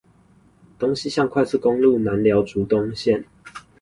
[0.79, 3.25] 東西向快速公路南寮竹東線